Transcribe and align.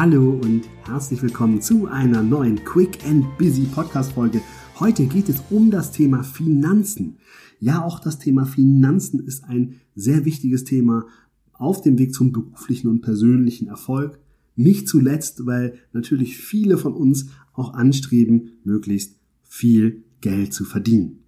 Hallo 0.00 0.38
und 0.44 0.62
herzlich 0.86 1.20
willkommen 1.24 1.60
zu 1.60 1.88
einer 1.88 2.22
neuen 2.22 2.62
Quick 2.64 3.04
and 3.04 3.36
Busy 3.36 3.62
Podcast 3.62 4.12
Folge. 4.12 4.40
Heute 4.78 5.06
geht 5.06 5.28
es 5.28 5.42
um 5.50 5.72
das 5.72 5.90
Thema 5.90 6.22
Finanzen. 6.22 7.18
Ja, 7.58 7.82
auch 7.82 7.98
das 7.98 8.20
Thema 8.20 8.46
Finanzen 8.46 9.18
ist 9.18 9.42
ein 9.42 9.80
sehr 9.96 10.24
wichtiges 10.24 10.62
Thema 10.62 11.06
auf 11.52 11.80
dem 11.80 11.98
Weg 11.98 12.14
zum 12.14 12.30
beruflichen 12.30 12.86
und 12.86 13.00
persönlichen 13.00 13.66
Erfolg. 13.66 14.20
Nicht 14.54 14.86
zuletzt, 14.86 15.46
weil 15.46 15.74
natürlich 15.92 16.36
viele 16.36 16.78
von 16.78 16.92
uns 16.92 17.30
auch 17.52 17.74
anstreben, 17.74 18.50
möglichst 18.62 19.16
viel 19.42 20.04
Geld 20.20 20.54
zu 20.54 20.64
verdienen. 20.64 21.24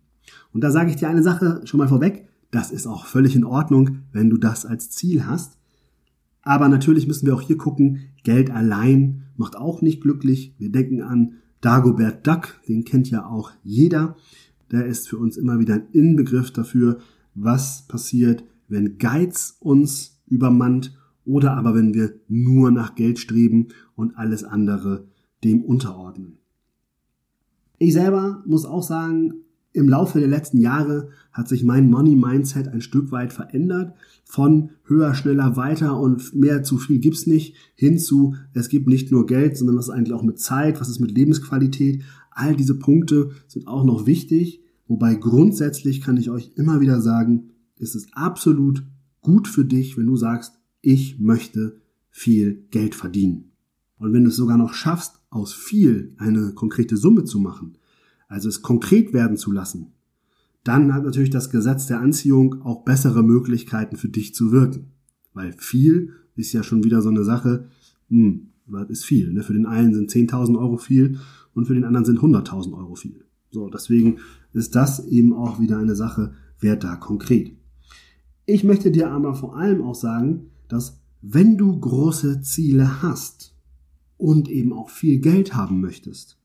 Und 0.53 0.63
da 0.63 0.71
sage 0.71 0.91
ich 0.91 0.97
dir 0.97 1.09
eine 1.09 1.25
Sache 1.25 1.63
schon 1.65 1.79
mal 1.79 1.89
vorweg. 1.89 2.29
Das 2.53 2.71
ist 2.71 2.87
auch 2.87 3.07
völlig 3.07 3.35
in 3.35 3.43
Ordnung, 3.43 4.03
wenn 4.13 4.31
du 4.31 4.37
das 4.37 4.65
als 4.65 4.91
Ziel 4.91 5.27
hast. 5.27 5.60
Aber 6.51 6.69
natürlich 6.69 7.07
müssen 7.07 7.27
wir 7.27 7.35
auch 7.37 7.43
hier 7.43 7.57
gucken, 7.57 8.09
Geld 8.25 8.51
allein 8.51 9.23
macht 9.37 9.55
auch 9.55 9.83
nicht 9.83 10.01
glücklich. 10.01 10.53
Wir 10.59 10.73
denken 10.73 11.01
an 11.01 11.35
Dagobert 11.61 12.27
Duck, 12.27 12.61
den 12.67 12.83
kennt 12.85 13.09
ja 13.09 13.25
auch 13.25 13.53
jeder. 13.63 14.17
Der 14.73 14.85
ist 14.85 15.09
für 15.09 15.17
uns 15.17 15.37
immer 15.37 15.61
wieder 15.61 15.75
ein 15.75 15.87
Inbegriff 15.93 16.51
dafür, 16.51 16.99
was 17.37 17.87
passiert, 17.87 18.43
wenn 18.67 18.99
Geiz 18.99 19.59
uns 19.61 20.21
übermannt 20.27 20.99
oder 21.25 21.53
aber 21.53 21.77
wenn 21.77 21.95
wir 21.95 22.19
nur 22.27 22.73
nach 22.73 22.97
Geld 22.97 23.21
streben 23.21 23.69
und 23.95 24.19
alles 24.19 24.43
andere 24.43 25.07
dem 25.45 25.63
unterordnen. 25.63 26.39
Ich 27.79 27.93
selber 27.93 28.43
muss 28.45 28.65
auch 28.65 28.83
sagen, 28.83 29.35
im 29.73 29.89
Laufe 29.89 30.19
der 30.19 30.29
letzten 30.29 30.59
Jahre 30.59 31.11
hat 31.33 31.49
sich 31.49 31.63
mein 31.63 31.91
Money 31.91 32.17
Mindset 32.17 32.69
ein 32.69 32.81
Stück 32.81 33.13
weit 33.13 33.33
verändert. 33.33 33.95
Von 34.25 34.71
höher, 34.85 35.15
schneller, 35.15 35.57
weiter 35.57 35.99
und 35.99 36.35
mehr 36.35 36.63
zu 36.63 36.79
viel 36.79 36.99
gibt's 36.99 37.27
nicht 37.27 37.55
hin 37.75 37.99
zu 37.99 38.35
es 38.53 38.69
gibt 38.69 38.89
nicht 38.89 39.13
nur 39.13 39.27
Geld, 39.27 39.57
sondern 39.57 39.77
was 39.77 39.87
ist 39.89 39.95
eigentlich 39.95 40.15
auch 40.15 40.23
mit 40.23 40.41
Zeit, 40.41 40.81
was 40.81 40.89
ist 40.89 41.01
mit 41.01 41.13
Lebensqualität. 41.13 42.03
All 42.33 42.57
diese 42.57 42.79
Punkte 42.79 43.31
sind 43.47 43.69
auch 43.69 43.85
noch 43.85 44.07
wichtig. 44.07 44.63
Wobei 44.89 45.15
grundsätzlich 45.15 46.01
kann 46.01 46.17
ich 46.17 46.31
euch 46.31 46.53
immer 46.57 46.81
wieder 46.81 47.01
sagen, 47.01 47.51
ist 47.77 47.95
es 47.95 48.09
absolut 48.13 48.85
gut 49.21 49.47
für 49.47 49.65
dich, 49.65 49.97
wenn 49.97 50.07
du 50.07 50.17
sagst, 50.17 50.55
ich 50.81 51.21
möchte 51.21 51.81
viel 52.11 52.67
Geld 52.71 52.95
verdienen. 52.95 53.53
Und 53.99 54.13
wenn 54.13 54.25
du 54.25 54.31
es 54.31 54.37
sogar 54.37 54.57
noch 54.57 54.75
schaffst, 54.75 55.21
aus 55.31 55.55
viel 55.55 56.15
eine 56.19 56.53
konkrete 56.55 56.97
Summe 56.97 57.25
zu 57.25 57.39
machen, 57.39 57.77
also 58.31 58.49
es 58.49 58.63
konkret 58.63 59.13
werden 59.13 59.37
zu 59.37 59.53
lassen, 59.53 59.89
dann 60.65 60.95
hat 60.95 61.05
natürlich 61.05 61.31
das 61.31 61.51
Gesetz 61.51 61.87
der 61.87 62.01
Anziehung 62.01 62.63
auch 62.63 62.85
bessere 62.85 63.23
Möglichkeiten 63.23 63.97
für 63.97 64.09
dich 64.09 64.35
zu 64.35 64.53
wirken. 64.53 64.93
Weil 65.35 65.53
viel 65.53 66.13
ist 66.37 66.53
ja 66.53 66.63
schon 66.63 66.85
wieder 66.85 67.03
so 67.03 67.09
eine 67.09 67.25
Sache, 67.25 67.69
hm, 68.09 68.49
was 68.67 68.89
ist 68.89 69.05
viel? 69.05 69.33
Ne? 69.33 69.43
Für 69.43 69.53
den 69.53 69.67
einen 69.67 69.95
sind 69.95 70.11
10.000 70.11 70.59
Euro 70.59 70.77
viel 70.77 71.19
und 71.55 71.67
für 71.67 71.75
den 71.75 71.85
anderen 71.85 72.05
sind 72.05 72.21
100.000 72.21 72.73
Euro 72.77 72.95
viel. 72.95 73.25
So, 73.51 73.69
deswegen 73.69 74.19
ist 74.53 74.77
das 74.77 75.07
eben 75.07 75.33
auch 75.33 75.59
wieder 75.59 75.79
eine 75.79 75.97
Sache, 75.97 76.35
wer 76.61 76.77
da 76.77 76.95
konkret. 76.97 77.53
Ich 78.47 78.63
möchte 78.63 78.93
dir 78.93 79.11
aber 79.11 79.35
vor 79.35 79.57
allem 79.57 79.83
auch 79.83 79.95
sagen, 79.97 80.51
dass 80.69 81.01
wenn 81.21 81.57
du 81.57 81.79
große 81.79 82.43
Ziele 82.43 83.03
hast 83.03 83.57
und 84.17 84.49
eben 84.49 84.73
auch 84.73 84.91
viel 84.91 85.19
Geld 85.19 85.55
haben 85.55 85.81
möchtest, 85.81 86.40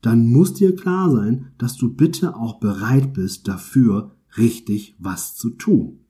dann 0.00 0.26
muss 0.30 0.54
dir 0.54 0.74
klar 0.76 1.10
sein, 1.10 1.52
dass 1.58 1.76
du 1.76 1.92
bitte 1.94 2.36
auch 2.36 2.60
bereit 2.60 3.12
bist, 3.12 3.48
dafür 3.48 4.16
richtig 4.36 4.96
was 4.98 5.34
zu 5.34 5.50
tun. 5.50 6.00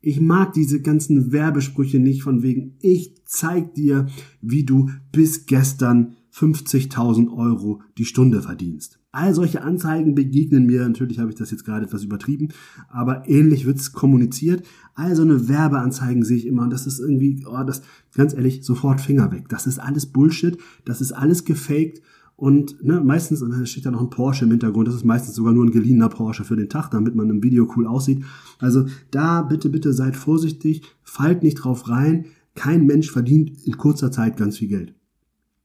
Ich 0.00 0.20
mag 0.20 0.52
diese 0.52 0.82
ganzen 0.82 1.32
Werbesprüche 1.32 1.98
nicht 1.98 2.22
von 2.22 2.42
wegen, 2.42 2.76
ich 2.80 3.24
zeig 3.24 3.74
dir, 3.74 4.06
wie 4.42 4.64
du 4.64 4.90
bis 5.12 5.46
gestern 5.46 6.16
50.000 6.30 7.32
Euro 7.32 7.80
die 7.96 8.04
Stunde 8.04 8.42
verdienst. 8.42 8.98
All 9.12 9.32
solche 9.32 9.62
Anzeigen 9.62 10.16
begegnen 10.16 10.66
mir, 10.66 10.82
natürlich 10.82 11.20
habe 11.20 11.30
ich 11.30 11.36
das 11.36 11.52
jetzt 11.52 11.64
gerade 11.64 11.86
etwas 11.86 12.02
übertrieben, 12.02 12.48
aber 12.88 13.28
ähnlich 13.28 13.64
wird's 13.64 13.92
kommuniziert. 13.92 14.66
All 14.94 15.14
so 15.14 15.22
eine 15.22 15.48
Werbeanzeigen 15.48 16.24
sehe 16.24 16.36
ich 16.36 16.46
immer 16.46 16.64
und 16.64 16.70
das 16.70 16.86
ist 16.86 16.98
irgendwie, 16.98 17.46
oh, 17.48 17.62
das, 17.62 17.82
ganz 18.14 18.34
ehrlich, 18.34 18.64
sofort 18.64 19.00
Finger 19.00 19.30
weg. 19.30 19.48
Das 19.48 19.68
ist 19.68 19.78
alles 19.78 20.06
Bullshit, 20.06 20.58
das 20.84 21.00
ist 21.00 21.12
alles 21.12 21.44
gefaked 21.44 22.02
und 22.44 22.84
ne, 22.84 23.00
meistens 23.00 23.42
steht 23.70 23.86
da 23.86 23.90
noch 23.90 24.02
ein 24.02 24.10
Porsche 24.10 24.44
im 24.44 24.50
Hintergrund. 24.50 24.86
Das 24.86 24.94
ist 24.94 25.06
meistens 25.06 25.34
sogar 25.34 25.54
nur 25.54 25.64
ein 25.64 25.70
geliehener 25.70 26.10
Porsche 26.10 26.44
für 26.44 26.56
den 26.56 26.68
Tag, 26.68 26.90
damit 26.90 27.14
man 27.14 27.30
im 27.30 27.42
Video 27.42 27.66
cool 27.74 27.86
aussieht. 27.86 28.22
Also 28.58 28.84
da 29.10 29.40
bitte, 29.40 29.70
bitte 29.70 29.94
seid 29.94 30.14
vorsichtig, 30.14 30.82
fallt 31.02 31.42
nicht 31.42 31.54
drauf 31.54 31.88
rein. 31.88 32.26
Kein 32.54 32.84
Mensch 32.84 33.10
verdient 33.10 33.66
in 33.66 33.78
kurzer 33.78 34.12
Zeit 34.12 34.36
ganz 34.36 34.58
viel 34.58 34.68
Geld. 34.68 34.94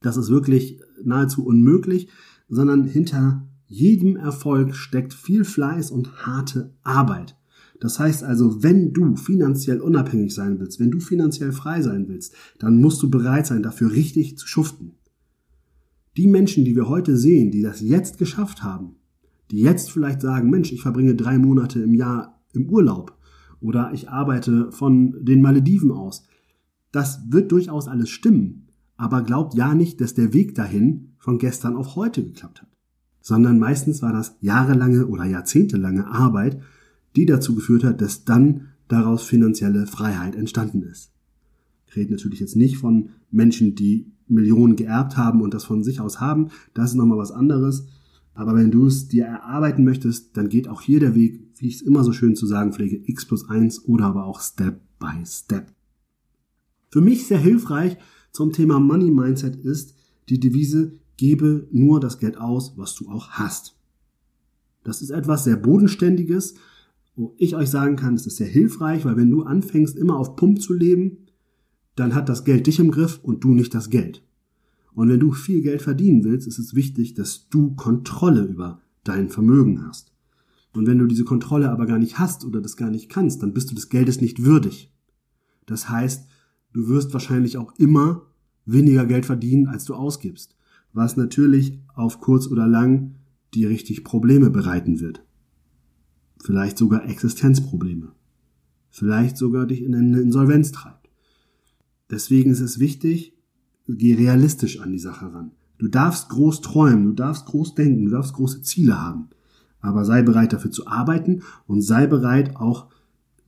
Das 0.00 0.16
ist 0.16 0.30
wirklich 0.30 0.80
nahezu 1.04 1.44
unmöglich, 1.44 2.08
sondern 2.48 2.84
hinter 2.84 3.46
jedem 3.66 4.16
Erfolg 4.16 4.74
steckt 4.74 5.12
viel 5.12 5.44
Fleiß 5.44 5.90
und 5.90 6.24
harte 6.24 6.72
Arbeit. 6.82 7.36
Das 7.78 7.98
heißt 7.98 8.24
also, 8.24 8.62
wenn 8.62 8.94
du 8.94 9.16
finanziell 9.16 9.82
unabhängig 9.82 10.34
sein 10.34 10.58
willst, 10.58 10.80
wenn 10.80 10.90
du 10.90 10.98
finanziell 10.98 11.52
frei 11.52 11.82
sein 11.82 12.08
willst, 12.08 12.34
dann 12.58 12.80
musst 12.80 13.02
du 13.02 13.10
bereit 13.10 13.46
sein, 13.46 13.62
dafür 13.62 13.92
richtig 13.92 14.38
zu 14.38 14.46
schuften. 14.46 14.92
Die 16.16 16.26
Menschen, 16.26 16.64
die 16.64 16.74
wir 16.74 16.88
heute 16.88 17.16
sehen, 17.16 17.50
die 17.50 17.62
das 17.62 17.80
jetzt 17.80 18.18
geschafft 18.18 18.62
haben, 18.62 18.96
die 19.50 19.60
jetzt 19.60 19.90
vielleicht 19.90 20.20
sagen, 20.20 20.50
Mensch, 20.50 20.72
ich 20.72 20.82
verbringe 20.82 21.14
drei 21.14 21.38
Monate 21.38 21.80
im 21.80 21.94
Jahr 21.94 22.40
im 22.52 22.68
Urlaub 22.68 23.16
oder 23.60 23.92
ich 23.92 24.08
arbeite 24.08 24.72
von 24.72 25.24
den 25.24 25.42
Malediven 25.42 25.90
aus, 25.90 26.24
das 26.92 27.20
wird 27.28 27.52
durchaus 27.52 27.86
alles 27.86 28.10
stimmen, 28.10 28.68
aber 28.96 29.22
glaubt 29.22 29.54
ja 29.54 29.74
nicht, 29.74 30.00
dass 30.00 30.14
der 30.14 30.32
Weg 30.32 30.54
dahin 30.54 31.12
von 31.18 31.38
gestern 31.38 31.76
auf 31.76 31.94
heute 31.96 32.24
geklappt 32.24 32.62
hat, 32.62 32.68
sondern 33.20 33.58
meistens 33.58 34.02
war 34.02 34.12
das 34.12 34.36
jahrelange 34.40 35.06
oder 35.06 35.24
jahrzehntelange 35.24 36.06
Arbeit, 36.06 36.60
die 37.16 37.26
dazu 37.26 37.54
geführt 37.54 37.84
hat, 37.84 38.00
dass 38.00 38.24
dann 38.24 38.68
daraus 38.88 39.22
finanzielle 39.22 39.86
Freiheit 39.86 40.34
entstanden 40.34 40.82
ist. 40.82 41.12
Ich 41.90 41.96
rede 41.96 42.12
natürlich 42.12 42.38
jetzt 42.38 42.54
nicht 42.54 42.78
von 42.78 43.10
Menschen, 43.32 43.74
die 43.74 44.12
Millionen 44.28 44.76
geerbt 44.76 45.16
haben 45.16 45.42
und 45.42 45.54
das 45.54 45.64
von 45.64 45.82
sich 45.82 46.00
aus 46.00 46.20
haben. 46.20 46.50
Das 46.72 46.90
ist 46.90 46.96
nochmal 46.96 47.18
was 47.18 47.32
anderes. 47.32 47.88
Aber 48.32 48.54
wenn 48.54 48.70
du 48.70 48.86
es 48.86 49.08
dir 49.08 49.24
erarbeiten 49.24 49.82
möchtest, 49.82 50.36
dann 50.36 50.48
geht 50.48 50.68
auch 50.68 50.82
hier 50.82 51.00
der 51.00 51.16
Weg, 51.16 51.48
wie 51.58 51.66
ich 51.66 51.76
es 51.76 51.82
immer 51.82 52.04
so 52.04 52.12
schön 52.12 52.36
zu 52.36 52.46
sagen 52.46 52.72
pflege, 52.72 53.02
x 53.04 53.26
plus 53.26 53.48
1 53.48 53.86
oder 53.86 54.06
aber 54.06 54.24
auch 54.24 54.40
Step 54.40 54.80
by 55.00 55.26
Step. 55.26 55.72
Für 56.90 57.00
mich 57.00 57.26
sehr 57.26 57.38
hilfreich 57.38 57.96
zum 58.30 58.52
Thema 58.52 58.78
Money 58.78 59.10
Mindset 59.10 59.56
ist 59.56 59.96
die 60.28 60.38
Devise, 60.38 60.92
gebe 61.16 61.66
nur 61.72 61.98
das 61.98 62.18
Geld 62.18 62.38
aus, 62.38 62.74
was 62.76 62.94
du 62.94 63.10
auch 63.10 63.30
hast. 63.30 63.76
Das 64.84 65.02
ist 65.02 65.10
etwas 65.10 65.42
sehr 65.42 65.56
Bodenständiges, 65.56 66.54
wo 67.16 67.34
ich 67.36 67.56
euch 67.56 67.68
sagen 67.68 67.96
kann, 67.96 68.14
es 68.14 68.26
ist 68.26 68.36
sehr 68.36 68.46
hilfreich, 68.46 69.04
weil 69.04 69.16
wenn 69.16 69.30
du 69.30 69.42
anfängst, 69.42 69.96
immer 69.96 70.16
auf 70.16 70.36
Pump 70.36 70.62
zu 70.62 70.72
leben, 70.72 71.26
dann 72.00 72.14
hat 72.14 72.28
das 72.28 72.44
Geld 72.44 72.66
dich 72.66 72.78
im 72.78 72.90
Griff 72.90 73.20
und 73.22 73.44
du 73.44 73.54
nicht 73.54 73.74
das 73.74 73.90
Geld. 73.90 74.22
Und 74.92 75.08
wenn 75.08 75.20
du 75.20 75.32
viel 75.32 75.60
Geld 75.60 75.82
verdienen 75.82 76.24
willst, 76.24 76.48
ist 76.48 76.58
es 76.58 76.74
wichtig, 76.74 77.14
dass 77.14 77.48
du 77.48 77.74
Kontrolle 77.74 78.42
über 78.42 78.80
dein 79.04 79.28
Vermögen 79.28 79.86
hast. 79.86 80.12
Und 80.72 80.86
wenn 80.86 80.98
du 80.98 81.06
diese 81.06 81.24
Kontrolle 81.24 81.70
aber 81.70 81.86
gar 81.86 81.98
nicht 81.98 82.18
hast 82.18 82.44
oder 82.44 82.60
das 82.60 82.76
gar 82.76 82.90
nicht 82.90 83.08
kannst, 83.08 83.42
dann 83.42 83.52
bist 83.52 83.70
du 83.70 83.74
des 83.74 83.88
Geldes 83.88 84.20
nicht 84.20 84.44
würdig. 84.44 84.92
Das 85.66 85.88
heißt, 85.88 86.26
du 86.72 86.88
wirst 86.88 87.12
wahrscheinlich 87.12 87.58
auch 87.58 87.74
immer 87.76 88.22
weniger 88.64 89.04
Geld 89.04 89.26
verdienen, 89.26 89.66
als 89.66 89.84
du 89.84 89.94
ausgibst, 89.94 90.56
was 90.92 91.16
natürlich 91.16 91.80
auf 91.94 92.20
kurz 92.20 92.46
oder 92.46 92.66
lang 92.66 93.16
dir 93.54 93.68
richtig 93.68 94.04
Probleme 94.04 94.50
bereiten 94.50 95.00
wird. 95.00 95.24
Vielleicht 96.42 96.78
sogar 96.78 97.08
Existenzprobleme. 97.08 98.12
Vielleicht 98.88 99.36
sogar 99.36 99.66
dich 99.66 99.82
in 99.82 99.94
eine 99.94 100.20
Insolvenz 100.20 100.72
treibt. 100.72 100.99
Deswegen 102.10 102.50
ist 102.50 102.60
es 102.60 102.78
wichtig, 102.78 103.34
geh 103.86 104.14
realistisch 104.14 104.80
an 104.80 104.92
die 104.92 104.98
Sache 104.98 105.32
ran. 105.32 105.52
Du 105.78 105.88
darfst 105.88 106.28
groß 106.28 106.60
träumen, 106.60 107.06
du 107.06 107.12
darfst 107.12 107.46
groß 107.46 107.74
denken, 107.74 108.04
du 108.04 108.10
darfst 108.10 108.34
große 108.34 108.62
Ziele 108.62 109.00
haben. 109.00 109.28
Aber 109.80 110.04
sei 110.04 110.22
bereit 110.22 110.52
dafür 110.52 110.70
zu 110.70 110.86
arbeiten 110.86 111.42
und 111.66 111.80
sei 111.80 112.06
bereit 112.06 112.56
auch 112.56 112.88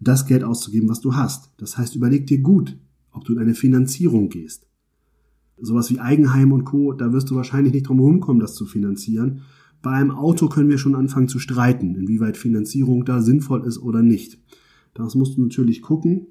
das 0.01 0.27
Geld 0.27 0.43
auszugeben, 0.43 0.89
was 0.89 1.01
du 1.01 1.15
hast. 1.15 1.51
Das 1.59 1.77
heißt, 1.77 1.95
überleg 1.95 2.27
dir 2.27 2.39
gut, 2.39 2.79
ob 3.13 3.25
du 3.25 3.35
in 3.35 3.39
eine 3.39 3.55
Finanzierung 3.55 4.31
gehst. 4.31 4.67
Sowas 5.61 5.91
wie 5.91 6.01
Eigenheim 6.01 6.53
und 6.53 6.65
Co., 6.65 6.93
da 6.93 7.13
wirst 7.13 7.31
du 7.31 7.37
wahrscheinlich 7.37 7.75
nicht 7.75 7.89
drum 7.89 7.99
herum 7.99 8.21
kommen, 8.21 8.41
das 8.41 8.55
zu 8.55 8.67
finanzieren. 8.67 9.43
Bei 9.83 9.91
einem 9.91 10.11
Auto 10.11 10.49
können 10.49 10.71
wir 10.71 10.79
schon 10.79 10.95
anfangen 10.95 11.29
zu 11.29 11.39
streiten, 11.39 11.95
inwieweit 11.95 12.37
Finanzierung 12.37 13.05
da 13.05 13.21
sinnvoll 13.21 13.65
ist 13.67 13.79
oder 13.79 14.03
nicht. 14.03 14.39
Das 14.95 15.15
musst 15.15 15.37
du 15.37 15.43
natürlich 15.43 15.83
gucken. 15.83 16.27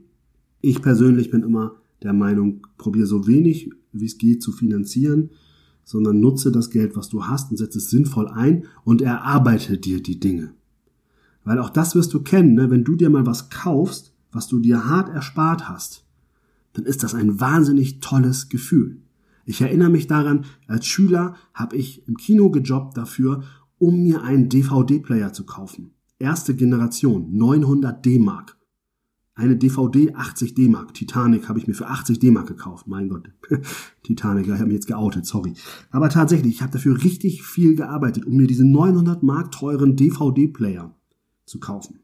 Ich 0.61 0.81
persönlich 0.81 1.29
bin 1.29 1.43
immer 1.43 1.80
der 2.03 2.13
Meinung, 2.13 2.67
probier 2.77 3.05
so 3.05 3.27
wenig 3.27 3.69
wie 3.93 4.05
es 4.05 4.17
geht 4.17 4.41
zu 4.41 4.51
finanzieren, 4.51 5.31
sondern 5.83 6.19
nutze 6.19 6.51
das 6.51 6.69
Geld, 6.69 6.95
was 6.95 7.09
du 7.09 7.25
hast 7.25 7.51
und 7.51 7.57
setze 7.57 7.79
es 7.79 7.89
sinnvoll 7.89 8.27
ein 8.27 8.65
und 8.83 9.01
erarbeite 9.01 9.77
dir 9.77 10.01
die 10.01 10.19
Dinge. 10.19 10.53
Weil 11.43 11.59
auch 11.59 11.69
das 11.69 11.95
wirst 11.95 12.13
du 12.13 12.21
kennen, 12.21 12.53
ne? 12.53 12.69
wenn 12.69 12.83
du 12.83 12.95
dir 12.95 13.09
mal 13.09 13.25
was 13.25 13.49
kaufst, 13.49 14.13
was 14.31 14.47
du 14.47 14.59
dir 14.59 14.85
hart 14.85 15.09
erspart 15.09 15.67
hast, 15.67 16.05
dann 16.73 16.85
ist 16.85 17.03
das 17.03 17.15
ein 17.15 17.39
wahnsinnig 17.39 17.99
tolles 17.99 18.47
Gefühl. 18.47 19.01
Ich 19.45 19.61
erinnere 19.61 19.89
mich 19.89 20.07
daran, 20.07 20.45
als 20.67 20.87
Schüler 20.87 21.35
habe 21.53 21.75
ich 21.75 22.07
im 22.07 22.15
Kino 22.15 22.51
gejobbt 22.51 22.95
dafür, 22.95 23.43
um 23.79 24.03
mir 24.03 24.21
einen 24.21 24.47
DVD-Player 24.47 25.33
zu 25.33 25.45
kaufen. 25.45 25.91
Erste 26.19 26.55
Generation, 26.55 27.35
900 27.35 28.05
D-Mark. 28.05 28.55
Eine 29.33 29.55
DVD 29.55 30.13
80 30.13 30.55
D-Mark. 30.55 30.93
Titanic 30.93 31.47
habe 31.47 31.57
ich 31.57 31.65
mir 31.65 31.73
für 31.73 31.87
80 31.87 32.19
D-Mark 32.19 32.47
gekauft. 32.47 32.87
Mein 32.87 33.07
Gott. 33.07 33.29
Titanic, 34.03 34.45
ich 34.45 34.51
habe 34.51 34.65
mich 34.65 34.73
jetzt 34.73 34.87
geoutet, 34.87 35.25
sorry. 35.25 35.53
Aber 35.89 36.09
tatsächlich, 36.09 36.55
ich 36.55 36.61
habe 36.61 36.73
dafür 36.73 37.01
richtig 37.01 37.43
viel 37.43 37.75
gearbeitet, 37.75 38.25
um 38.25 38.35
mir 38.35 38.47
diesen 38.47 38.71
900 38.71 39.23
Mark 39.23 39.51
teuren 39.51 39.95
DVD-Player 39.95 40.93
zu 41.45 41.59
kaufen. 41.59 41.99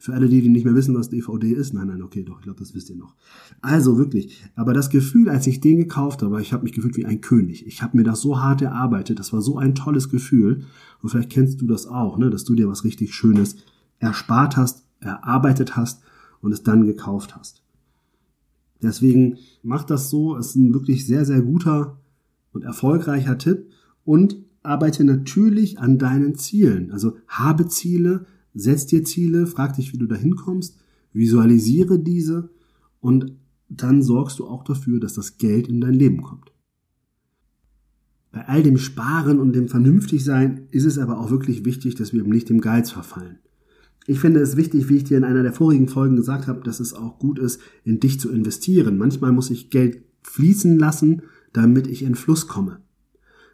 Für 0.00 0.14
alle 0.14 0.28
die, 0.28 0.42
die 0.42 0.48
nicht 0.48 0.64
mehr 0.64 0.74
wissen, 0.74 0.94
was 0.94 1.10
DVD 1.10 1.52
ist, 1.52 1.74
nein, 1.74 1.88
nein, 1.88 2.02
okay, 2.02 2.22
doch, 2.22 2.38
ich 2.38 2.44
glaube, 2.44 2.60
das 2.60 2.72
wisst 2.72 2.88
ihr 2.88 2.96
noch. 2.96 3.16
Also 3.60 3.98
wirklich, 3.98 4.44
aber 4.54 4.72
das 4.72 4.90
Gefühl, 4.90 5.28
als 5.28 5.46
ich 5.48 5.60
den 5.60 5.76
gekauft 5.76 6.22
habe, 6.22 6.40
ich 6.40 6.52
habe 6.52 6.62
mich 6.62 6.72
gefühlt 6.72 6.96
wie 6.96 7.04
ein 7.04 7.20
König. 7.20 7.66
Ich 7.66 7.82
habe 7.82 7.96
mir 7.96 8.04
das 8.04 8.20
so 8.20 8.40
hart 8.40 8.62
erarbeitet, 8.62 9.18
das 9.18 9.32
war 9.32 9.42
so 9.42 9.58
ein 9.58 9.74
tolles 9.74 10.08
Gefühl. 10.08 10.64
Und 11.02 11.08
vielleicht 11.08 11.30
kennst 11.30 11.60
du 11.60 11.66
das 11.66 11.86
auch, 11.86 12.16
ne, 12.16 12.30
dass 12.30 12.44
du 12.44 12.54
dir 12.54 12.68
was 12.68 12.84
richtig 12.84 13.12
Schönes 13.12 13.56
erspart 13.98 14.56
hast, 14.56 14.84
erarbeitet 15.00 15.76
hast 15.76 16.02
und 16.40 16.52
es 16.52 16.62
dann 16.62 16.86
gekauft 16.86 17.36
hast. 17.36 17.62
Deswegen 18.82 19.38
mach 19.62 19.84
das 19.84 20.10
so, 20.10 20.36
es 20.36 20.48
ist 20.48 20.56
ein 20.56 20.72
wirklich 20.72 21.06
sehr, 21.06 21.24
sehr 21.24 21.42
guter 21.42 21.98
und 22.52 22.62
erfolgreicher 22.62 23.38
Tipp 23.38 23.70
und 24.04 24.36
arbeite 24.62 25.04
natürlich 25.04 25.78
an 25.78 25.98
deinen 25.98 26.36
Zielen. 26.36 26.92
Also 26.92 27.16
habe 27.26 27.66
Ziele, 27.68 28.26
Setz 28.54 28.86
dir 28.86 29.04
Ziele, 29.04 29.46
frag 29.46 29.76
dich, 29.76 29.92
wie 29.92 29.98
du 29.98 30.06
da 30.06 30.16
hinkommst, 30.16 30.78
visualisiere 31.12 31.98
diese 31.98 32.50
und 33.00 33.32
dann 33.68 34.02
sorgst 34.02 34.38
du 34.38 34.46
auch 34.46 34.64
dafür, 34.64 34.98
dass 34.98 35.14
das 35.14 35.38
Geld 35.38 35.68
in 35.68 35.80
dein 35.80 35.94
Leben 35.94 36.22
kommt. 36.22 36.52
Bei 38.32 38.46
all 38.46 38.62
dem 38.62 38.78
Sparen 38.78 39.38
und 39.38 39.52
dem 39.52 39.68
Vernünftigsein 39.68 40.66
ist 40.70 40.84
es 40.84 40.98
aber 40.98 41.18
auch 41.18 41.30
wirklich 41.30 41.64
wichtig, 41.64 41.94
dass 41.94 42.12
wir 42.12 42.20
eben 42.20 42.30
nicht 42.30 42.48
dem 42.48 42.60
Geiz 42.60 42.90
verfallen. 42.90 43.38
Ich 44.08 44.20
finde 44.20 44.40
es 44.40 44.56
wichtig, 44.56 44.88
wie 44.88 44.96
ich 44.96 45.04
dir 45.04 45.18
in 45.18 45.24
einer 45.24 45.42
der 45.42 45.52
vorigen 45.52 45.86
Folgen 45.86 46.16
gesagt 46.16 46.46
habe, 46.46 46.62
dass 46.62 46.80
es 46.80 46.94
auch 46.94 47.18
gut 47.18 47.38
ist, 47.38 47.60
in 47.84 48.00
dich 48.00 48.18
zu 48.18 48.30
investieren. 48.30 48.96
Manchmal 48.96 49.32
muss 49.32 49.50
ich 49.50 49.68
Geld 49.68 50.02
fließen 50.22 50.78
lassen, 50.78 51.24
damit 51.52 51.86
ich 51.86 52.02
in 52.02 52.14
Fluss 52.14 52.48
komme. 52.48 52.80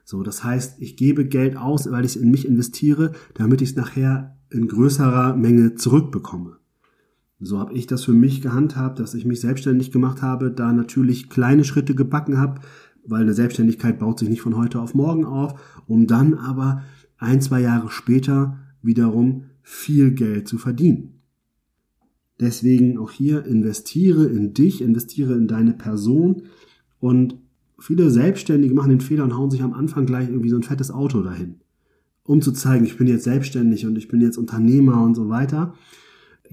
So, 0.04 0.22
das 0.22 0.44
heißt, 0.44 0.80
ich 0.80 0.96
gebe 0.96 1.26
Geld 1.26 1.56
aus, 1.56 1.90
weil 1.90 2.04
ich 2.04 2.14
es 2.14 2.22
in 2.22 2.30
mich 2.30 2.46
investiere, 2.46 3.10
damit 3.34 3.62
ich 3.62 3.70
es 3.70 3.76
nachher 3.76 4.36
in 4.48 4.68
größerer 4.68 5.34
Menge 5.34 5.74
zurückbekomme. 5.74 6.58
So 7.40 7.58
habe 7.58 7.72
ich 7.72 7.88
das 7.88 8.04
für 8.04 8.12
mich 8.12 8.40
gehandhabt, 8.40 9.00
dass 9.00 9.14
ich 9.14 9.24
mich 9.24 9.40
selbstständig 9.40 9.90
gemacht 9.90 10.22
habe, 10.22 10.52
da 10.52 10.72
natürlich 10.72 11.30
kleine 11.30 11.64
Schritte 11.64 11.96
gebacken 11.96 12.38
habe, 12.38 12.60
weil 13.04 13.22
eine 13.22 13.34
Selbstständigkeit 13.34 13.98
baut 13.98 14.20
sich 14.20 14.28
nicht 14.28 14.42
von 14.42 14.56
heute 14.56 14.80
auf 14.80 14.94
morgen 14.94 15.24
auf, 15.24 15.82
um 15.88 16.06
dann 16.06 16.34
aber 16.34 16.84
ein, 17.18 17.40
zwei 17.40 17.60
Jahre 17.60 17.90
später 17.90 18.60
wiederum 18.82 19.46
viel 19.64 20.12
Geld 20.12 20.46
zu 20.46 20.58
verdienen. 20.58 21.20
Deswegen 22.38 22.98
auch 22.98 23.10
hier 23.10 23.44
investiere 23.44 24.26
in 24.26 24.54
dich, 24.54 24.80
investiere 24.80 25.34
in 25.34 25.48
deine 25.48 25.72
Person 25.72 26.42
und 27.00 27.36
viele 27.80 28.10
Selbstständige 28.10 28.74
machen 28.74 28.90
den 28.90 29.00
Fehler 29.00 29.24
und 29.24 29.36
hauen 29.36 29.50
sich 29.50 29.62
am 29.62 29.72
Anfang 29.72 30.06
gleich 30.06 30.28
irgendwie 30.28 30.50
so 30.50 30.56
ein 30.56 30.62
fettes 30.62 30.92
Auto 30.92 31.22
dahin 31.22 31.56
um 32.24 32.40
zu 32.40 32.52
zeigen, 32.52 32.84
ich 32.84 32.96
bin 32.96 33.06
jetzt 33.06 33.24
selbstständig 33.24 33.86
und 33.86 33.96
ich 33.96 34.08
bin 34.08 34.20
jetzt 34.20 34.38
Unternehmer 34.38 35.02
und 35.02 35.14
so 35.14 35.28
weiter. 35.28 35.74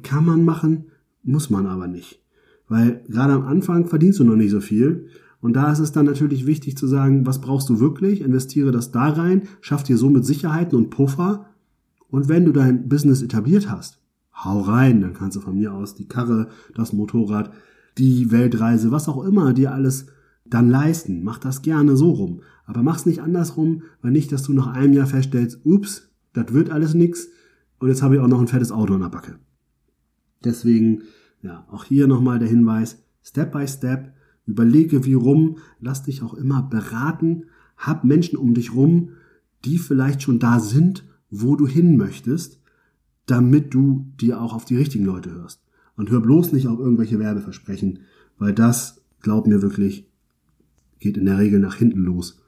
Kann 0.04 0.26
man 0.26 0.46
machen, 0.46 0.86
muss 1.24 1.50
man 1.50 1.66
aber 1.66 1.88
nicht. 1.88 2.22
Weil 2.68 3.04
gerade 3.08 3.34
am 3.34 3.44
Anfang 3.44 3.88
verdienst 3.88 4.20
du 4.20 4.24
noch 4.24 4.36
nicht 4.36 4.52
so 4.52 4.60
viel. 4.60 5.08
Und 5.40 5.54
da 5.54 5.72
ist 5.72 5.80
es 5.80 5.92
dann 5.92 6.06
natürlich 6.06 6.46
wichtig 6.46 6.78
zu 6.78 6.88
sagen, 6.88 7.26
was 7.26 7.42
brauchst 7.42 7.70
du 7.70 7.80
wirklich? 7.80 8.22
Investiere 8.22 8.72
das 8.72 8.92
da 8.92 9.10
rein, 9.10 9.44
schaff 9.62 9.84
dir 9.84 9.98
somit 9.98 10.26
Sicherheiten 10.26 10.78
und 10.78 10.90
Puffer. 10.90 11.48
Und 12.12 12.30
wenn 12.30 12.46
du 12.46 12.52
dein 12.52 12.88
Business 12.88 13.22
etabliert 13.22 13.72
hast, 13.72 14.00
hau 14.34 14.60
rein, 14.62 15.02
dann 15.02 15.14
kannst 15.14 15.38
du 15.38 15.42
von 15.42 15.58
mir 15.58 15.74
aus 15.74 15.96
die 15.96 16.08
Karre, 16.08 16.50
das 16.76 16.94
Motorrad, 16.94 17.52
die 17.98 18.32
Weltreise, 18.32 18.92
was 18.92 19.10
auch 19.10 19.24
immer 19.24 19.54
dir 19.54 19.74
alles 19.74 20.06
dann 20.46 20.70
leisten. 20.70 21.24
Mach 21.24 21.40
das 21.40 21.62
gerne 21.62 21.96
so 21.98 22.12
rum. 22.12 22.42
Aber 22.66 22.84
mach's 22.84 23.06
nicht 23.06 23.22
andersrum, 23.22 23.84
weil 24.02 24.12
nicht, 24.12 24.32
dass 24.32 24.44
du 24.44 24.54
nach 24.54 24.68
einem 24.68 24.94
Jahr 24.94 25.08
feststellst, 25.08 25.62
ups, 25.66 26.10
das 26.34 26.54
wird 26.54 26.70
alles 26.70 26.94
nix 26.94 27.28
und 27.80 27.90
jetzt 27.90 28.02
habe 28.02 28.16
ich 28.16 28.22
auch 28.22 28.28
noch 28.28 28.40
ein 28.40 28.48
fettes 28.48 28.72
Auto 28.72 28.94
in 28.94 29.02
der 29.02 29.10
Backe. 29.10 29.40
Deswegen, 30.44 31.04
ja, 31.42 31.66
auch 31.72 31.84
hier 31.84 32.08
nochmal 32.08 32.40
der 32.40 32.48
Hinweis, 32.48 33.04
Step 33.24 33.52
by 33.52 33.68
Step, 33.68 34.14
überlege 34.46 35.06
wie 35.06 35.14
rum, 35.14 35.58
lass 35.80 36.04
dich 36.04 36.22
auch 36.22 36.34
immer 36.34 36.62
beraten, 36.62 37.46
hab 37.78 38.04
Menschen 38.04 38.38
um 38.38 38.54
dich 38.54 38.74
rum, 38.74 39.10
die 39.66 39.78
vielleicht 39.78 40.22
schon 40.22 40.40
da 40.40 40.60
sind, 40.60 41.04
wo 41.32 41.56
du 41.56 41.66
hin 41.66 41.98
möchtest, 41.98 42.60
damit 43.26 43.74
du 43.74 44.12
dir 44.20 44.42
auch 44.42 44.54
auf 44.54 44.66
die 44.66 44.76
richtigen 44.76 45.06
Leute 45.06 45.32
hörst. 45.32 45.64
Und 45.96 46.10
hör 46.10 46.22
bloß 46.22 46.52
nicht 46.52 46.68
auf 46.68 46.80
irgendwelche 46.80 47.20
Werbeversprechen, 47.20 48.00
weil 48.38 48.54
das, 48.54 49.02
glaub 49.22 49.48
mir 49.48 49.62
wirklich, 49.62 50.08
geht 51.00 51.18
in 51.18 51.26
der 51.26 51.40
Regel 51.40 51.60
nach 51.60 51.76
hinten 51.76 52.02
los. 52.02 52.42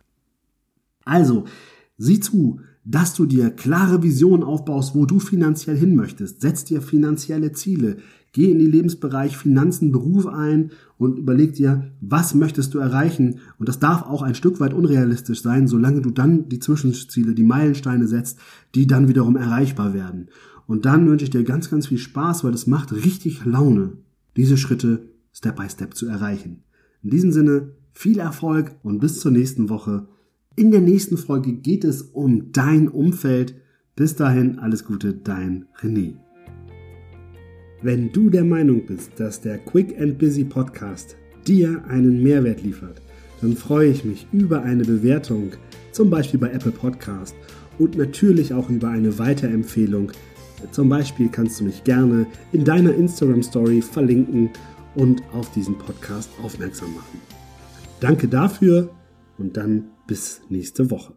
Also, 1.05 1.45
sieh 1.97 2.19
zu, 2.19 2.59
dass 2.85 3.13
du 3.13 3.25
dir 3.25 3.49
klare 3.49 4.03
Visionen 4.03 4.43
aufbaust, 4.43 4.93
wo 4.95 5.05
du 5.05 5.19
finanziell 5.19 5.77
hin 5.77 5.95
möchtest. 5.95 6.41
Setz 6.41 6.65
dir 6.65 6.81
finanzielle 6.81 7.53
Ziele. 7.53 7.97
Geh 8.33 8.49
in 8.51 8.57
die 8.57 8.65
Lebensbereich 8.65 9.37
Finanzen, 9.37 9.91
Beruf 9.91 10.25
ein 10.25 10.71
und 10.97 11.19
überleg 11.19 11.53
dir, 11.53 11.91
was 12.01 12.33
möchtest 12.33 12.73
du 12.73 12.79
erreichen. 12.79 13.39
Und 13.59 13.69
das 13.69 13.77
darf 13.77 14.01
auch 14.01 14.23
ein 14.23 14.33
Stück 14.33 14.59
weit 14.59 14.73
unrealistisch 14.73 15.43
sein, 15.43 15.67
solange 15.67 16.01
du 16.01 16.09
dann 16.09 16.49
die 16.49 16.57
Zwischenziele, 16.57 17.35
die 17.35 17.43
Meilensteine 17.43 18.07
setzt, 18.07 18.39
die 18.73 18.87
dann 18.87 19.07
wiederum 19.07 19.37
erreichbar 19.37 19.93
werden. 19.93 20.29
Und 20.65 20.85
dann 20.85 21.07
wünsche 21.07 21.25
ich 21.25 21.29
dir 21.29 21.43
ganz, 21.43 21.69
ganz 21.69 21.87
viel 21.87 21.99
Spaß, 21.99 22.43
weil 22.43 22.53
es 22.53 22.65
macht 22.65 22.91
richtig 22.91 23.45
Laune, 23.45 23.93
diese 24.35 24.57
Schritte 24.57 25.09
Step 25.31 25.57
by 25.57 25.69
Step 25.69 25.93
zu 25.93 26.07
erreichen. 26.07 26.63
In 27.03 27.11
diesem 27.11 27.31
Sinne, 27.31 27.73
viel 27.91 28.17
Erfolg 28.17 28.75
und 28.81 28.99
bis 28.99 29.19
zur 29.19 29.31
nächsten 29.31 29.69
Woche. 29.69 30.07
In 30.55 30.71
der 30.71 30.81
nächsten 30.81 31.17
Folge 31.17 31.53
geht 31.53 31.83
es 31.83 32.01
um 32.01 32.51
dein 32.51 32.87
Umfeld. 32.87 33.55
Bis 33.95 34.15
dahin 34.15 34.57
alles 34.57 34.85
Gute, 34.85 35.13
dein 35.13 35.65
René. 35.79 36.22
Wenn 37.83 38.13
du 38.13 38.29
der 38.29 38.45
Meinung 38.45 38.85
bist, 38.85 39.11
dass 39.19 39.41
der 39.41 39.57
Quick 39.57 39.99
and 39.99 40.17
Busy 40.17 40.45
Podcast 40.45 41.17
dir 41.45 41.83
einen 41.89 42.23
Mehrwert 42.23 42.63
liefert, 42.63 43.01
dann 43.41 43.57
freue 43.57 43.89
ich 43.89 44.05
mich 44.05 44.25
über 44.31 44.63
eine 44.63 44.85
Bewertung, 44.85 45.51
zum 45.91 46.09
Beispiel 46.09 46.39
bei 46.39 46.49
Apple 46.49 46.71
Podcast 46.71 47.35
und 47.77 47.97
natürlich 47.97 48.53
auch 48.53 48.69
über 48.69 48.87
eine 48.87 49.19
Weiterempfehlung. 49.19 50.13
Zum 50.71 50.87
Beispiel 50.87 51.27
kannst 51.27 51.59
du 51.59 51.65
mich 51.65 51.83
gerne 51.83 52.25
in 52.53 52.63
deiner 52.63 52.95
Instagram 52.95 53.43
Story 53.43 53.81
verlinken 53.81 54.49
und 54.95 55.21
auf 55.33 55.51
diesen 55.51 55.77
Podcast 55.77 56.29
aufmerksam 56.41 56.95
machen. 56.95 57.19
Danke 57.99 58.29
dafür 58.29 58.91
und 59.37 59.57
dann 59.57 59.89
bis 60.07 60.39
nächste 60.47 60.89
Woche. 60.89 61.11